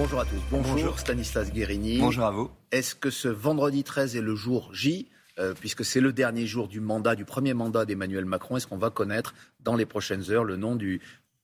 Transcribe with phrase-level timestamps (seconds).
[0.00, 0.40] Bonjour à tous.
[0.50, 1.98] Bonjour, Stanislas Guérini.
[1.98, 2.50] Bonjour à vous.
[2.72, 6.68] Est-ce que ce vendredi 13 est le jour J euh, puisque c'est le dernier jour
[6.68, 10.44] du mandat, du premier mandat d'Emmanuel Macron, est-ce qu'on va connaître dans les prochaines heures
[10.44, 11.02] le nom du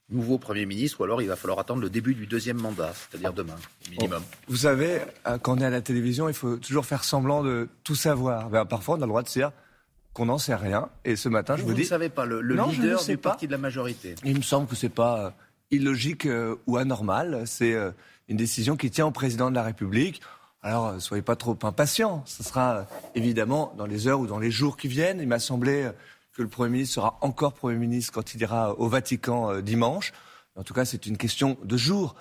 [0.09, 3.35] nouveau Premier ministre ou alors il va falloir attendre le début du deuxième mandat, c'est-à-dire
[3.35, 3.57] demain,
[3.91, 4.23] minimum?
[4.49, 7.69] Vous savez, euh, quand on est à la télévision, il faut toujours faire semblant de
[7.85, 8.49] tout savoir.
[8.49, 9.53] Ben, parfois, on a le droit de dire
[10.15, 10.89] qu'on n'en sait rien.
[11.05, 11.83] Et ce matin, je vous, vous dis...
[11.83, 14.15] Vous ne savez pas, le, leader du parti de la majorité.
[14.25, 15.31] Il me semble que ce n'est pas euh,
[15.71, 16.27] illogique
[16.67, 17.43] ou anormal.
[17.45, 17.77] C'est
[18.29, 20.21] une décision qui tient au président de la République.
[20.63, 22.23] Alors, euh, soyez pas trop impatients.
[22.27, 22.83] Ce sera euh,
[23.15, 25.21] évidemment dans les heures ou dans les jours qui viennent.
[25.21, 25.93] Il m'a semblé euh,
[26.33, 30.13] que le Premier ministre sera encore Premier ministre quand il ira au Vatican dimanche.
[30.57, 32.15] En tout cas, c'est une question de jour.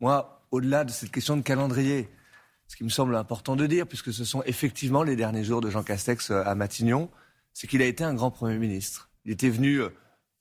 [0.00, 2.08] Moi, au-delà de cette question de calendrier,
[2.66, 5.70] ce qui me semble important de dire, puisque ce sont effectivement les derniers jours de
[5.70, 7.10] Jean Castex à Matignon,
[7.52, 9.10] c'est qu'il a été un grand Premier ministre.
[9.24, 9.82] Il était venu,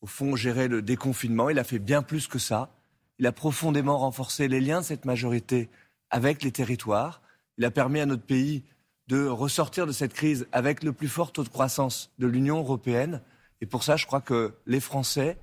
[0.01, 1.49] au fond, gérer le déconfinement.
[1.49, 2.71] Il a fait bien plus que ça.
[3.19, 5.69] Il a profondément renforcé les liens de cette majorité
[6.09, 7.21] avec les territoires.
[7.57, 8.63] Il a permis à notre pays
[9.07, 13.21] de ressortir de cette crise avec le plus fort taux de croissance de l'Union européenne.
[13.59, 15.37] Et pour ça, je crois que les Français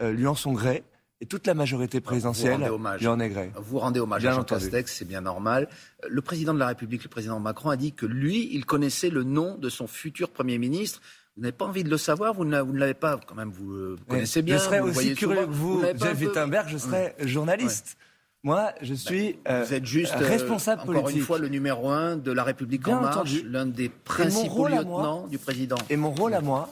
[0.00, 0.84] euh, lui en sont grés.
[1.22, 3.52] Et toute la majorité présidentielle lui en est gré.
[3.56, 5.68] Vous rendez hommage à Jean Castex, c'est bien normal.
[6.08, 9.22] Le président de la République, le président Macron, a dit que lui, il connaissait le
[9.22, 11.00] nom de son futur Premier ministre.
[11.36, 13.96] Vous n'avez pas envie de le savoir, vous ne, l'avez pas, quand même, vous, euh,
[14.06, 14.58] connaissez bien.
[14.58, 17.96] Je serais aussi curieux que vous, Jeff Wittenberg, je serais journaliste.
[18.44, 22.16] Moi, je suis bah, Vous êtes juste, euh, responsable encore une fois, le numéro un
[22.16, 25.76] de la République en marche, l'un des principaux lieutenants du président.
[25.88, 26.68] Et mon rôle à moi,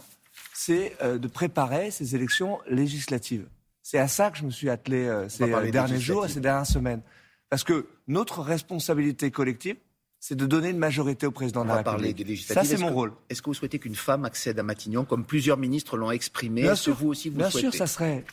[0.52, 3.46] c'est euh, de préparer ces élections législatives.
[3.82, 6.66] C'est à ça que je me suis attelé euh, ces derniers jours et ces dernières
[6.66, 7.02] semaines.
[7.48, 9.76] Parce que notre responsabilité collective,
[10.20, 12.42] c'est de donner une majorité au président de la République.
[12.42, 13.12] Ça, c'est mon rôle.
[13.30, 16.60] Est-ce que vous souhaitez qu'une femme accède à Matignon, comme plusieurs ministres l'ont exprimé?
[16.62, 18.24] Bien sûr, vous aussi vous Bien sûr, ça serait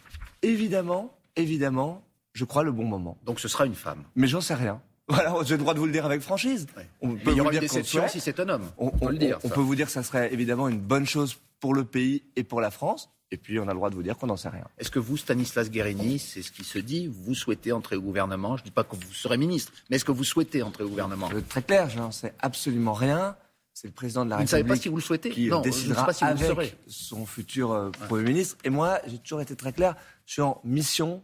[0.42, 3.18] évidemment, évidemment, je crois, le bon moment.
[3.26, 4.04] Donc ce sera une femme.
[4.16, 4.82] Mais j'en sais rien.
[5.10, 6.68] Voilà, j'ai le droit de vous le dire avec franchise.
[7.00, 8.70] On peut il y aura une déception si c'est un homme.
[8.78, 9.40] On, peut le dire.
[9.46, 12.44] On, peut vous dire que ça serait évidemment une bonne chose pour le pays et
[12.44, 13.10] pour la France.
[13.32, 14.64] Et puis, on a le droit de vous dire qu'on n'en sait rien.
[14.78, 18.56] Est-ce que vous, Stanislas Guérini, c'est ce qui se dit, vous souhaitez entrer au gouvernement?
[18.56, 20.90] Je ne dis pas que vous serez ministre, mais est-ce que vous souhaitez entrer au
[20.90, 21.30] gouvernement?
[21.30, 23.36] Je Très clair, je n'en sais absolument rien.
[23.74, 24.52] C'est le président de la République.
[24.52, 26.42] Vous ne savez pas si vous le souhaitez qui non, décidera pas si vous avec
[26.42, 26.76] le serez.
[26.88, 28.58] son futur euh, Premier ministre.
[28.64, 29.96] Et moi, j'ai toujours été très clair.
[30.26, 31.22] Je suis en mission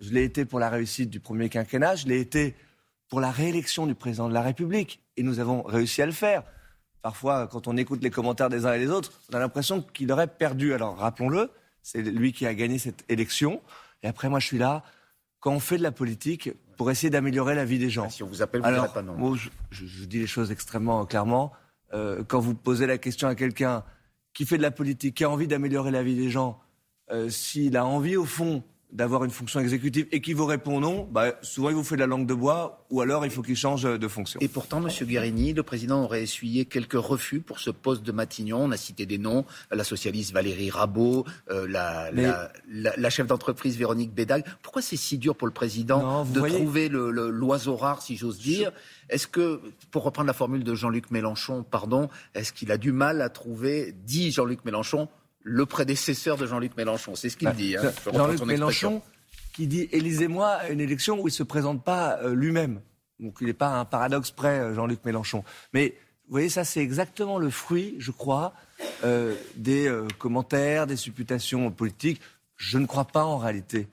[0.00, 2.54] je l'ai été pour la réussite du premier quinquennat, je l'ai été
[3.08, 5.02] pour la réélection du président de la République.
[5.16, 6.44] Et nous avons réussi à le faire.
[7.02, 10.10] Parfois, quand on écoute les commentaires des uns et des autres, on a l'impression qu'il
[10.12, 10.74] aurait perdu.
[10.74, 11.50] Alors rappelons-le,
[11.82, 13.60] c'est lui qui a gagné cette élection.
[14.02, 14.82] Et après, moi, je suis là
[15.40, 18.08] quand on fait de la politique pour essayer d'améliorer la vie des gens.
[18.08, 19.14] si on vous appelle, vous Alors, pas non.
[19.14, 19.36] Moi,
[19.70, 21.52] je, dis les choses extrêmement clairement.
[21.92, 23.84] Euh, quand vous posez la question à quelqu'un
[24.34, 26.60] qui fait de la politique, qui a envie d'améliorer la vie des gens,
[27.10, 31.06] euh, s'il a envie, au fond, d'avoir une fonction exécutive et qui vous répond non,
[31.10, 33.56] bah, souvent il vous fait de la langue de bois ou alors il faut qu'il
[33.56, 34.40] change de fonction.
[34.40, 34.88] Et pourtant, M.
[35.06, 38.64] Guérini, le président aurait essuyé quelques refus pour ce poste de Matignon.
[38.64, 44.14] On a cité des noms, la socialiste Valérie Rabault, euh, la, la, chef d'entreprise Véronique
[44.14, 44.44] Bédag.
[44.62, 48.72] Pourquoi c'est si dur pour le président de trouver l'oiseau rare, si j'ose dire?
[49.10, 49.60] Est-ce que,
[49.90, 53.94] pour reprendre la formule de Jean-Luc Mélenchon, pardon, est-ce qu'il a du mal à trouver,
[54.04, 55.08] dit Jean-Luc Mélenchon,
[55.40, 57.14] le prédécesseur de Jean-Luc Mélenchon.
[57.14, 57.76] C'est ce qu'il bah, dit.
[57.76, 57.92] Hein.
[58.12, 59.02] Jean-Luc Mélenchon
[59.58, 62.80] qui dit élisez-moi à une élection où il ne se présente pas euh, lui-même.
[63.18, 65.42] Donc il n'est pas un paradoxe près, euh, Jean-Luc Mélenchon.
[65.72, 68.54] Mais vous voyez, ça c'est exactement le fruit, je crois,
[69.02, 72.20] euh, des commentaires, des supputations politiques.
[72.54, 73.88] Je ne crois pas en réalité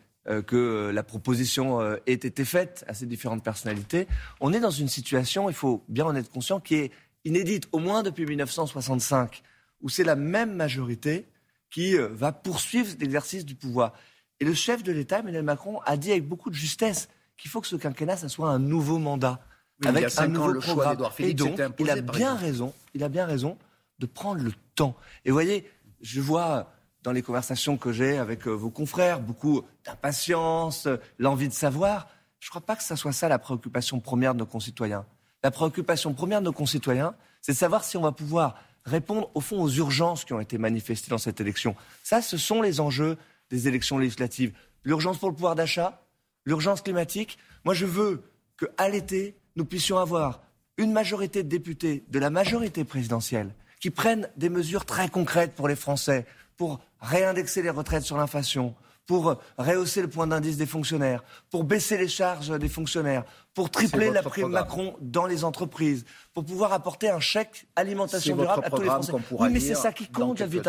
[0.47, 4.07] que la proposition ait été faite à ces différentes personnalités.
[4.41, 6.91] On est dans une situation, il faut bien en être conscient, qui est
[7.25, 9.44] inédite, au moins depuis 1965,
[9.81, 11.27] où c'est la même majorité
[11.75, 13.91] qui euh, va poursuivre l'exercice du pouvoir.
[14.40, 17.59] Et le chef de l'État, Emmanuel Macron, a dit avec beaucoup de justesse qu'il faut
[17.59, 19.41] que ce quinquennat, ça soit un nouveau mandat,
[19.84, 20.97] avec un nouveau le programme.
[21.19, 23.58] Et donc, il a bien raison, il a bien raison
[24.00, 24.96] de prendre le temps.
[25.25, 25.69] Et vous voyez,
[26.00, 26.72] je vois
[27.03, 30.88] dans les conversations que j'ai avec euh, vos confrères beaucoup d'impatience,
[31.19, 32.07] l'envie de savoir.
[32.39, 35.06] Je ne crois pas que ce soit ça la préoccupation première de nos concitoyens.
[35.44, 38.56] La préoccupation première de nos concitoyens, c'est de savoir si on va pouvoir
[38.86, 41.76] répondre au fond aux urgences qui ont été manifestées dans cette élection.
[42.04, 43.18] Ça, ce sont les enjeux
[43.50, 44.54] des élections législatives.
[44.84, 46.06] L'urgence pour le pouvoir d'achat,
[46.46, 47.38] l'urgence climatique.
[47.64, 48.24] Moi, je veux
[48.58, 50.42] qu'à l'été, nous puissions avoir
[50.78, 55.68] une majorité de députés de la majorité présidentielle qui prennent des mesures très concrètes pour
[55.68, 56.26] les Français,
[56.58, 61.98] pour réindexer les retraites sur l'inflation, pour rehausser le point d'indice des fonctionnaires, pour baisser
[61.98, 63.24] les charges des fonctionnaires,
[63.54, 68.66] pour tripler la prime Macron dans les entreprises, pour pouvoir apporter un chèque alimentation durable
[68.66, 69.13] à tous les Français.
[69.31, 70.63] Oui, mais c'est ça qui compte, David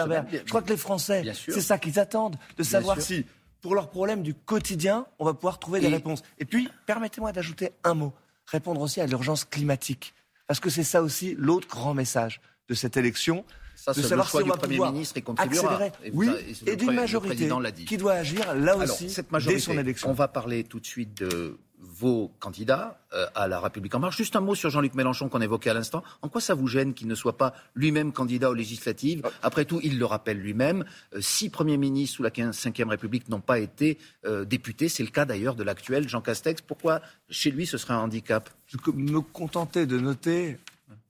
[0.45, 3.25] Je crois que les Français, c'est ça qu'ils attendent, de savoir si
[3.61, 6.23] pour leurs problèmes du quotidien, on va pouvoir trouver des réponses.
[6.39, 8.13] Et puis, permettez-moi d'ajouter un mot,
[8.47, 10.15] répondre aussi à l'urgence climatique.
[10.47, 13.45] Parce que c'est ça aussi l'autre grand message de cette élection.
[13.77, 16.31] Ça, de savoir si on va Premier ministre et accélérer, et oui,
[16.67, 17.49] et, d'une majorité
[17.87, 20.11] qui doit agir là aussi cette majorité, dès son élection.
[20.11, 24.17] On va parler tout de suite de vos candidats euh, à la République en marche.
[24.17, 26.03] Juste un mot sur Jean-Luc Mélenchon qu'on évoquait à l'instant.
[26.23, 29.81] En quoi ça vous gêne qu'il ne soit pas lui-même candidat aux législatives Après tout,
[29.83, 30.85] il le rappelle lui-même.
[31.15, 34.89] Euh, six premiers ministres sous la Ve République n'ont pas été euh, députés.
[34.89, 36.61] C'est le cas d'ailleurs de l'actuel Jean Castex.
[36.63, 38.51] Pourquoi chez lui ce serait un handicap?
[38.67, 40.59] Je me contentais de noter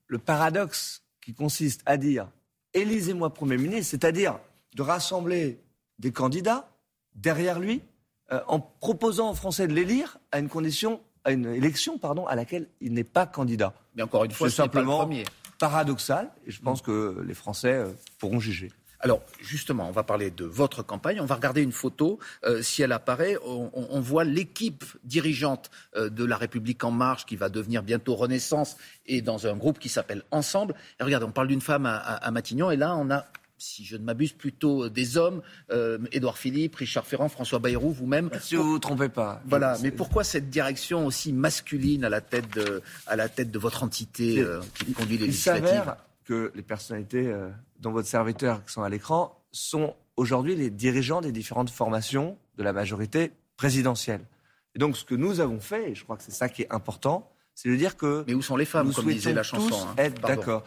[0.07, 2.27] le paradoxe qui consiste à dire
[2.73, 4.39] élisez-moi Premier ministre, c'est-à-dire
[4.75, 5.59] de rassembler
[5.99, 6.69] des candidats
[7.15, 7.81] derrière lui
[8.31, 12.35] euh, en proposant aux Français de l'élire à une condition, à une élection pardon, à
[12.35, 13.73] laquelle il n'est pas candidat.
[13.95, 15.09] Mais encore une fois, c'est simplement
[15.59, 18.71] paradoxal et je pense que les Français euh, pourront juger.
[18.99, 21.19] Alors justement, on va parler de votre campagne.
[21.21, 22.19] On va regarder une photo.
[22.45, 27.49] Euh, si elle apparaît, on, voit l'équipe dirigeante de La République en marche qui va
[27.49, 30.75] devenir bientôt Renaissance et dans un groupe qui s'appelle Ensemble.
[30.99, 33.25] Et regardez, on parle d'une femme à, Matignon et là, on a
[33.57, 35.41] si je ne m'abuse, plutôt des hommes,
[35.71, 38.29] euh, Édouard Philippe, Richard Ferrand, François Bayrou, vous-même.
[38.41, 39.41] Si vous ne vous trompez pas.
[39.45, 43.59] Voilà, mais pourquoi cette direction aussi masculine à la tête de, à la tête de
[43.59, 45.97] votre entité euh, qui conduit les s'avère
[46.27, 51.21] que les personnalités euh, dont votre serviteur qui sont à l'écran sont aujourd'hui les dirigeants
[51.21, 54.21] des différentes formations de la majorité présidentielle.
[54.75, 56.71] Et donc ce que nous avons fait, et je crois que c'est ça qui est
[56.71, 58.25] important, c'est de dire que.
[58.27, 60.09] Mais où sont les femmes, comme disait la chanson hein?
[60.21, 60.63] D'accord.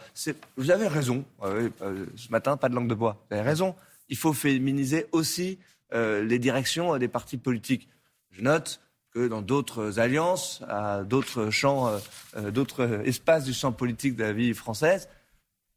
[0.57, 1.23] Vous avez raison.
[1.43, 1.69] Euh,
[2.15, 3.23] ce matin, pas de langue de bois.
[3.29, 3.75] Vous avez raison.
[4.09, 5.59] Il faut féminiser aussi
[5.93, 7.87] euh, les directions des partis politiques.
[8.31, 8.81] Je note
[9.13, 11.91] que dans d'autres alliances, à d'autres champs,
[12.53, 15.09] d'autres espaces du champ politique de la vie française,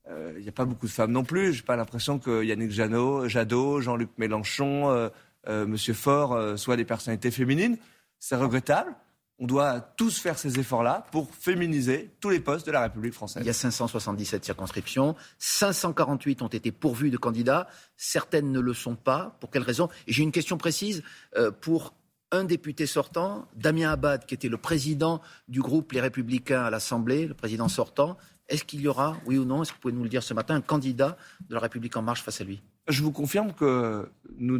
[0.08, 1.52] il n'y a pas beaucoup de femmes non plus.
[1.52, 5.10] Je n'ai pas l'impression que Yannick Jadot, Jean-Luc Mélenchon,
[5.46, 7.78] Monsieur Faure soient des personnalités féminines.
[8.18, 8.94] C'est regrettable
[9.38, 13.42] on doit tous faire ces efforts-là pour féminiser tous les postes de la République française.
[13.42, 17.66] Il y a 577 circonscriptions, 548 ont été pourvues de candidats,
[17.96, 19.36] certaines ne le sont pas.
[19.40, 21.02] Pour quelles raisons j'ai une question précise
[21.36, 21.94] euh, pour
[22.34, 27.26] un député sortant, Damien Abad, qui était le président du groupe Les Républicains à l'Assemblée,
[27.26, 28.16] le président sortant.
[28.48, 30.34] Est-ce qu'il y aura, oui ou non, est-ce que vous pouvez nous le dire ce
[30.34, 31.16] matin, un candidat
[31.48, 32.62] de la République en marche face à lui?
[32.88, 34.58] Je vous confirme que nous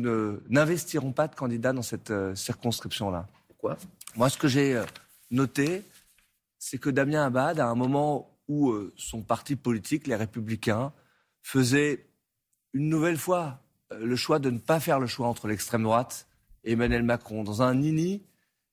[0.48, 3.28] n'investirons pas de candidat dans cette euh, circonscription-là.
[3.48, 3.76] Pourquoi?
[4.16, 4.84] Moi, ce que j'ai euh,
[5.30, 5.82] noté,
[6.58, 10.92] c'est que Damien Abad, à un moment où euh, son parti politique, les Républicains,
[11.42, 12.06] faisait
[12.72, 13.60] une nouvelle fois
[13.90, 16.26] le choix de ne pas faire le choix entre l'extrême droite
[16.64, 18.22] et Emmanuel Macron, dans un nini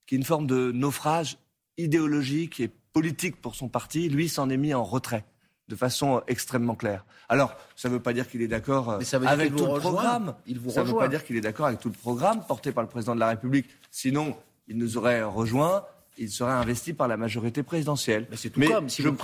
[0.05, 1.37] qui est une forme de naufrage
[1.77, 5.25] idéologique et politique pour son parti, lui s'en est mis en retrait
[5.67, 7.05] de façon extrêmement claire.
[7.29, 10.35] Alors, ça ne veut pas dire qu'il est d'accord avec tout le programme.
[10.45, 12.73] Il vous ça ne veut pas dire qu'il est d'accord avec tout le programme porté
[12.73, 13.67] par le président de la République.
[13.89, 14.35] Sinon,
[14.67, 15.85] il nous aurait rejoint,
[16.17, 18.27] il serait investi par la majorité présidentielle.
[18.29, 19.15] Mais c'est tout comme si, vous,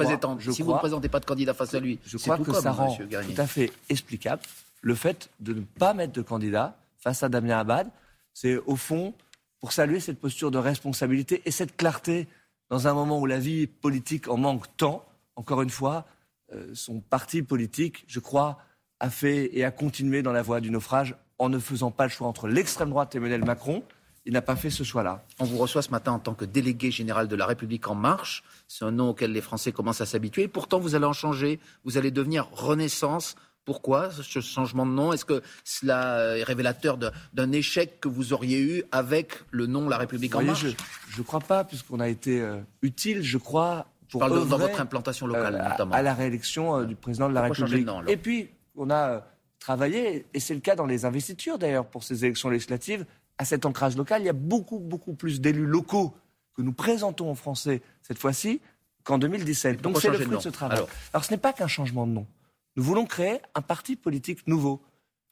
[0.52, 2.00] si vous ne présentez pas de candidat face à lui.
[2.06, 4.42] Je crois que ça rend tout à fait explicable
[4.82, 7.90] le fait de ne pas mettre de candidat face à Damien Abad.
[8.40, 9.16] C'est au fond
[9.60, 12.28] pour saluer cette posture de responsabilité et cette clarté
[12.70, 15.04] dans un moment où la vie politique en manque tant.
[15.36, 16.06] Encore une fois,
[16.54, 18.60] euh, son parti politique, je crois,
[19.00, 22.12] a fait et a continué dans la voie du naufrage en ne faisant pas le
[22.12, 23.84] choix entre l'extrême droite et Emmanuel Macron
[24.28, 25.24] il n'a pas fait ce choix-là.
[25.40, 28.44] On vous reçoit ce matin en tant que délégué général de la République en marche.
[28.68, 30.50] C'est un nom auquel les Français commencent à s'habituer.
[30.50, 31.62] Pourtant, vous allez en changer.
[31.86, 33.38] Vous allez devenir Renaissance.
[33.68, 35.12] Pourquoi ce changement de nom?
[35.12, 36.98] Est-ce que cela est révélateur
[37.34, 40.68] d'un échec que vous auriez eu avec le nom La République en marche?
[41.10, 44.58] Je ne crois pas, puisqu'on a été euh, utile, je crois, pour je parle dans
[44.58, 45.94] votre implantation locale, euh, notamment.
[45.94, 47.86] À la réélection euh, du président de la République.
[48.08, 48.48] et puis,
[48.78, 49.28] on a
[49.60, 53.06] travaillé, et c'est le cas dans les investitures d'ailleurs pour ces élections législatives,
[53.38, 54.22] à cet ancrage local.
[54.22, 56.16] Il y a beaucoup, beaucoup plus d'élus locaux
[56.56, 58.62] que nous présentons aux Français cette fois-ci
[59.04, 59.82] qu'en 2017.
[59.82, 60.80] Donc c'est le fruit de, ce travail.
[61.14, 62.28] Alors, ce n'est pas qu'un changement de nom.
[62.78, 64.84] Nous voulons créer un parti politique nouveau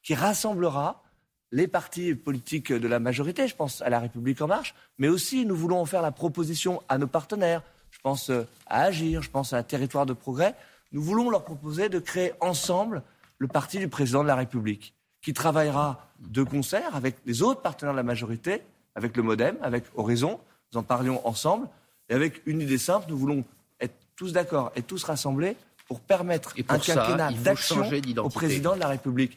[0.02, 1.04] qui rassemblera
[1.52, 5.46] les partis politiques de la majorité, je pense à la République en marche, mais aussi
[5.46, 7.62] nous voulons en faire la proposition à nos partenaires,
[7.92, 10.56] je pense euh, à Agir, je pense à Territoire de Progrès,
[10.90, 13.02] nous voulons leur proposer de créer ensemble
[13.38, 17.94] le parti du président de la République qui travaillera de concert avec les autres partenaires
[17.94, 18.62] de la majorité,
[18.96, 20.40] avec le Modem, avec Horizon.
[20.72, 21.68] Nous en parlions ensemble.
[22.08, 23.44] Et avec une idée simple, nous voulons
[23.80, 25.56] être tous d'accord et tous rassemblés
[25.86, 27.82] pour permettre et pour un ça, quinquennat d'action
[28.18, 29.36] au président de la République.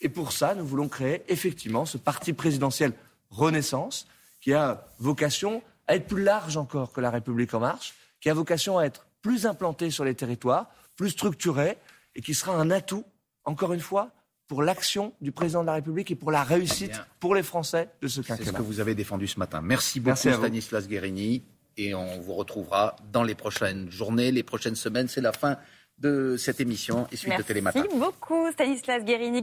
[0.00, 2.92] Et pour ça, nous voulons créer effectivement ce parti présidentiel
[3.30, 4.06] Renaissance
[4.40, 8.34] qui a vocation à être plus large encore que la République en marche, qui a
[8.34, 11.78] vocation à être plus implanté sur les territoires, plus structuré
[12.14, 13.04] et qui sera un atout,
[13.44, 14.10] encore une fois,
[14.48, 18.08] pour l'action du président de la République et pour la réussite pour les Français de
[18.08, 18.44] ce quinquennat.
[18.44, 19.62] C'est ce que vous avez défendu ce matin.
[19.62, 21.42] Merci beaucoup Merci Stanislas Guérini
[21.76, 25.08] et on vous retrouvera dans les prochaines journées, les prochaines semaines.
[25.08, 25.56] C'est la fin
[26.02, 27.82] de cette émission et suite Merci de Télématin.
[27.82, 29.40] Merci beaucoup Stanislas Guérini.